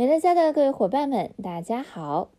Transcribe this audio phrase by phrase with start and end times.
[0.00, 2.30] 美乐家的各位伙伴们，大家好！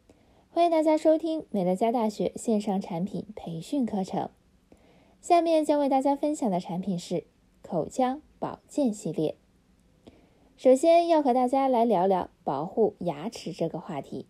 [0.50, 4.32] 欢迎大家收听美乐家大学线上产品培训课程。
[5.22, 7.26] 下面将为大家分享的产品是
[7.62, 9.36] 口腔保健系列。
[10.58, 14.26] 首先要和大家来聊聊保护牙齿这个话题。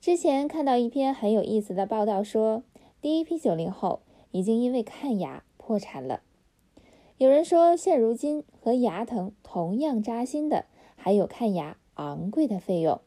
[0.00, 2.62] 之前看到一篇很有意思的报道说，
[3.02, 4.00] 第一批九零后
[4.30, 6.22] 已经因为看牙破产了。
[7.18, 10.64] 有人说，现如今和牙疼同样扎心的，
[10.96, 11.76] 还有看牙。
[11.94, 13.00] 昂贵的费用，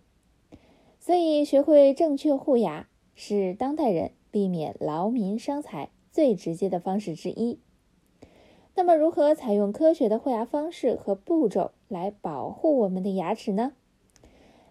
[0.99, 7.59] 所以学会正确护牙是当代人避免劳民伤财最直接的方式之一。
[8.75, 13.73] 那么，如何采用科学的护牙方式和步骤来保护我们的牙齿呢？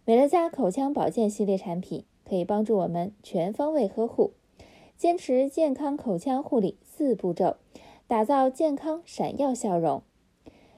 [0.05, 4.35] 美乐家口腔保健系列产品可以帮助我们全方位呵护，
[4.97, 7.57] 坚持健康口腔护理四步骤，
[8.07, 10.03] 打造健康闪耀笑容。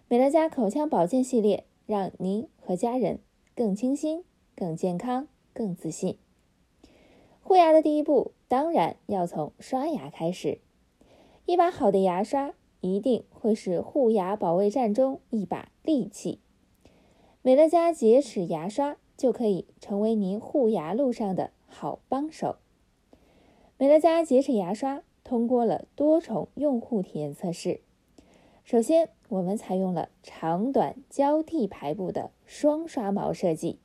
[0.09, 3.21] 美乐家口腔保健系列，让您和家人。
[3.59, 4.23] 更清新、
[4.55, 6.17] 更健康、更自信。
[7.43, 10.61] 护牙的第一步，当然要从刷牙开始。
[11.45, 16.39] 一把好的牙刷，一定会是护牙保卫战中一把利器。
[17.43, 22.59] 美乐家洁齿牙刷就可以成为您护牙路上的好帮手。
[23.77, 27.81] 美乐家洁齿牙刷通过了多重用户体验测试。
[28.71, 33.79] 首先，我们采用了长短交替排布的双刷毛设计，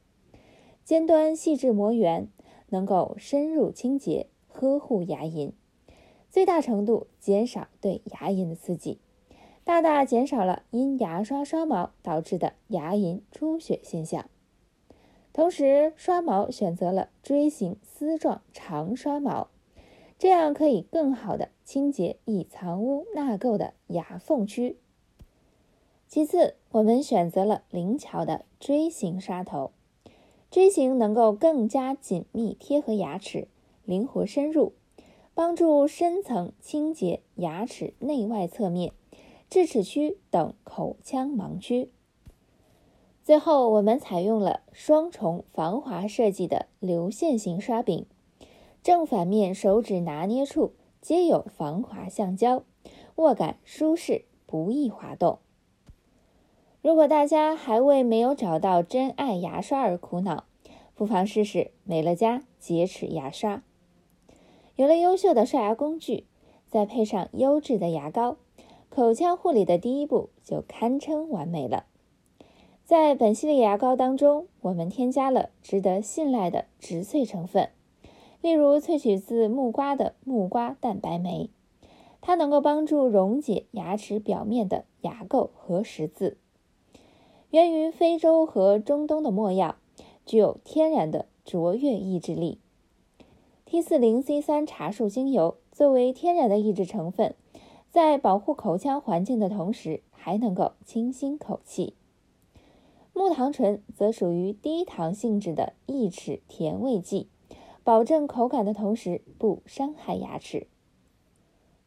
[0.84, 2.28] 尖端细致磨圆，
[2.68, 5.54] 能够深入清洁，呵护牙龈，
[6.30, 9.00] 最大程度减少对牙龈的刺激，
[9.64, 14.30] 大大减少了因牙刷刷毛导致的牙龈出血现象。
[15.32, 19.48] 同时，刷毛选择了锥形丝状长刷毛。
[20.24, 24.78] 这样可以更好的清洁易藏污纳垢的牙缝区。
[26.08, 29.72] 其次，我们选择了灵巧的锥形刷头，
[30.50, 33.50] 锥形能够更加紧密贴合牙齿，
[33.84, 34.72] 灵活深入，
[35.34, 38.94] 帮助深层清洁牙齿内外侧面、
[39.50, 41.92] 智齿区等口腔盲区。
[43.26, 48.06] 最后，我们采用了双重防滑设计的流线型刷柄。
[48.84, 52.64] 正反面手指拿捏处皆有防滑橡胶，
[53.16, 55.40] 握感舒适，不易滑动。
[56.82, 60.44] 如果大家还为没有找到真爱牙刷而苦恼，
[60.96, 63.64] 不妨试试美乐家洁齿牙刷。
[64.76, 66.26] 有了优秀的刷牙工具，
[66.68, 68.36] 再配上优质的牙膏，
[68.90, 71.86] 口腔护理的第一步就堪称完美了。
[72.84, 77.70] 在本系列牙膏当中，我们添加了值得信赖的植萃成分。
[78.44, 81.50] 例如，萃取自木瓜的木瓜蛋白酶，
[82.20, 86.36] 它能够帮助溶解牙齿表面的牙垢和石子。
[87.52, 89.78] 源于非洲和中东的没药，
[90.26, 92.60] 具有天然的卓越抑制力。
[93.66, 97.36] T 四零 C 三茶树精油作为天然的抑制成分，
[97.92, 101.94] 在保护口腔环境的同时，还能够清新口气。
[103.14, 107.30] 木糖醇则属于低糖性质的抑齿甜味剂。
[107.84, 110.68] 保证口感的同时不伤害牙齿。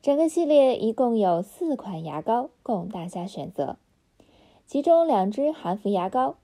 [0.03, 3.79] 整个系列一共有四款牙膏供大家选择，
[4.67, 6.37] 其中两支含氟牙膏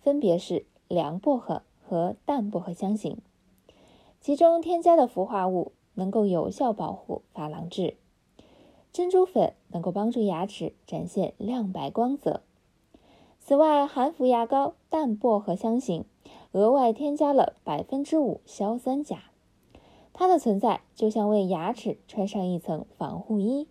[0.00, 3.18] 分别是凉薄荷和淡薄荷香型，
[4.20, 7.96] 其中添加的氟化物能够有效保护珐琅质，
[8.92, 12.42] 珍珠粉能够帮助牙齿展现亮白光泽。
[13.38, 16.04] 此外，含氟牙膏淡薄荷香型。
[16.56, 19.24] 额外添加了百分之五硝酸钾，
[20.14, 23.68] 它的存在就像为牙齿穿上一层防护衣，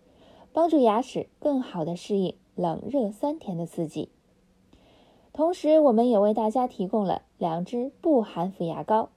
[0.52, 4.10] 帮助牙齿更好地适应冷热酸甜的刺激。
[5.32, 9.08] 同时，我们也为大家提供了两支不含氟牙膏，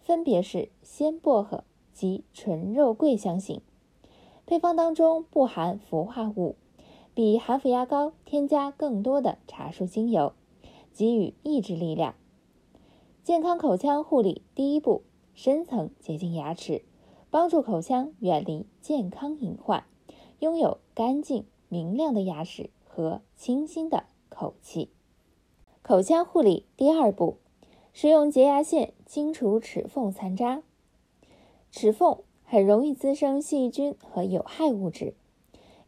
[0.00, 3.60] 分别是鲜薄荷及纯肉桂香型，
[4.44, 6.56] 配方当中不含氟化物，
[7.14, 10.32] 比含氟牙膏添加更多的茶树精油，
[10.92, 12.16] 给予抑制力量。
[13.24, 16.84] 健康口腔护理第一步，深层洁净牙齿，
[17.30, 19.84] 帮助口腔远离健康隐患，
[20.40, 24.90] 拥有干净明亮的牙齿和清新的口气。
[25.80, 27.38] 口腔护理第二步，
[27.94, 30.62] 使用洁牙线清除齿缝残渣。
[31.70, 35.14] 齿缝很容易滋生细菌和有害物质，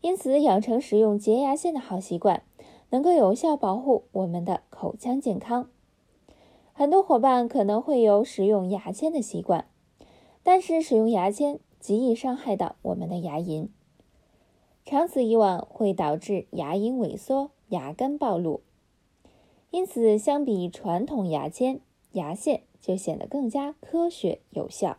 [0.00, 2.42] 因此养成使用洁牙线的好习惯，
[2.88, 5.68] 能够有效保护我们的口腔健康。
[6.78, 9.66] 很多伙伴可能会有使用牙签的习惯，
[10.42, 13.68] 但是使用牙签极易伤害到我们的牙龈，
[14.84, 18.60] 长此以往会导致牙龈萎缩、牙根暴露。
[19.70, 21.80] 因此相比传统牙签，
[22.12, 24.98] 牙线就显得更加科学有效。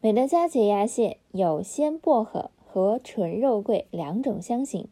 [0.00, 4.88] 美乐家洁牙线有鲜薄荷和纯肉桂两种香型，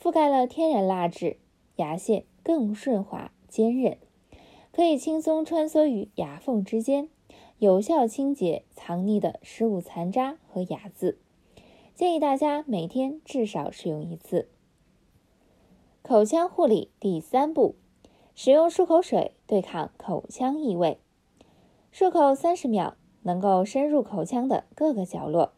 [0.00, 1.38] 覆盖了天然蜡质，
[1.74, 3.98] 牙线更顺滑坚韧，
[4.74, 7.08] 可以轻松穿梭于牙缝之间，
[7.58, 11.16] 有效清洁藏匿的食物残渣和牙渍。
[11.94, 14.48] 建议大家每天至少使用一次。
[16.02, 17.76] 口腔护理第三步，
[18.34, 20.98] 使用漱口水对抗口腔异味。
[21.92, 25.52] 漱口三十秒，能够深入口腔的各个角落。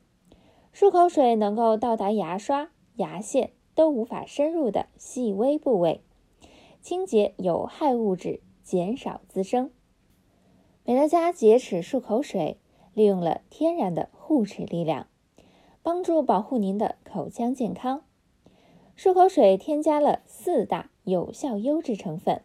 [0.74, 6.02] 漱口水能够到达牙刷、牙线都无法深入的细微部位，
[6.82, 9.70] 清洁有害物质，减少滋生。
[10.84, 12.58] 美乐家洁齿漱口水
[12.92, 15.06] 利用了天然的护齿力量。
[15.82, 18.02] 帮助保护您的口腔健康。
[18.96, 22.42] 漱口水添加了四大有效优质成分，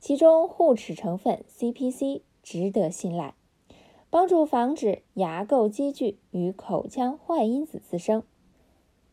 [0.00, 3.36] 其中护齿成分 CPC 值得信赖，
[4.10, 8.24] 帮助防止牙垢积聚与口腔坏因子滋生。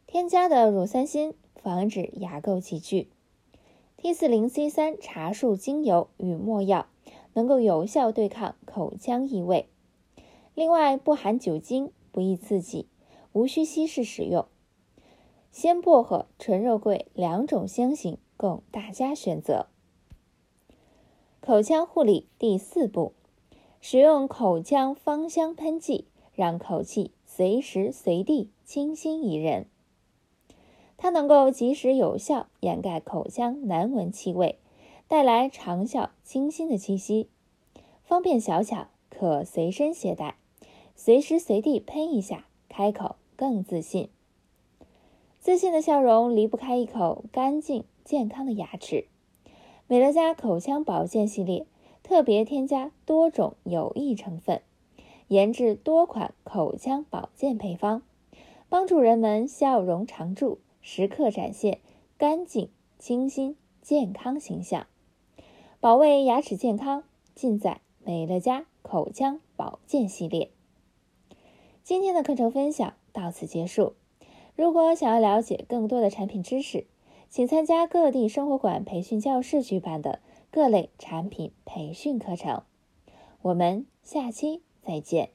[0.08, 3.12] 添加的乳酸锌防止牙垢积聚。
[4.02, 6.88] T 四零 C 三茶树精油与没药
[7.34, 9.68] 能够有效对抗口腔异味。
[10.56, 12.88] 另外不含酒精，不易刺激。
[13.34, 14.48] 无需稀释使用，
[15.52, 19.68] 鲜薄荷、纯肉桂两种香型供大家选择。
[21.42, 23.12] 口腔护理第四步，
[23.82, 29.68] 使用口腔芳香喷剂，让口气随时随地清新宜人。
[31.00, 34.60] 它能够及时有效掩盖口腔难闻气味，
[35.08, 37.30] 带来长效清新的气息，
[38.04, 40.36] 方便小巧，可随身携带，
[40.96, 42.46] 随时随地喷一下。
[42.72, 44.10] 开口更自信，
[45.40, 49.08] 自信的笑容离不开一口干净健康的牙齿。
[49.88, 51.66] 美乐家口腔保健系列
[52.04, 54.62] 特别添加多种有益成分，
[55.30, 58.04] 研制多款口腔保健配方，
[58.70, 60.60] 帮助人们笑容常驻，
[60.92, 61.82] 时刻展现
[62.18, 64.88] 干净、清新、健康形象。
[65.80, 67.04] 保卫牙齿健康，
[67.36, 70.50] 尽在美乐家口腔保健系列。
[71.84, 73.94] 今天的课程分享到此结束。
[74.56, 76.88] 如果想要了解更多的产品知识，
[77.30, 80.20] 请参加各地生活馆培训教室举办的
[80.50, 82.64] 各类产品培训课程。
[83.44, 85.30] 我们下期再见。